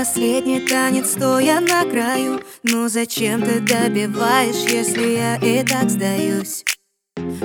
[0.00, 2.40] последний танец, стоя на краю.
[2.62, 6.64] Но зачем ты добиваешь, если я и так сдаюсь?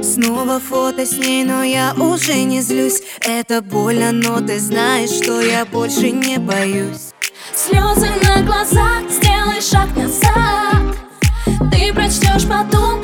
[0.01, 3.01] Снова фото с ней, но я уже не злюсь.
[3.19, 7.11] Это больно, но ты знаешь, что я больше не боюсь.
[7.53, 10.95] Слезы на глазах, сделай шаг назад.
[11.73, 13.03] Ты прочтешь потом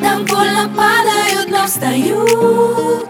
[0.00, 3.08] плачут Так больно падают, но встают.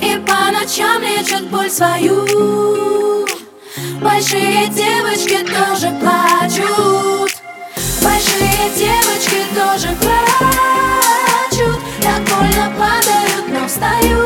[0.00, 3.26] И по ночам лечат боль свою.
[4.00, 7.32] Большие девочки тоже плачут.
[8.02, 11.80] Большие девочки тоже плачут.
[12.02, 14.19] Так больно падают, но встают